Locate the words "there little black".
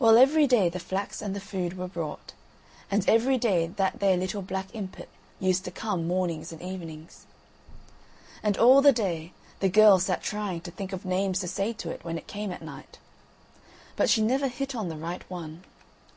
4.00-4.66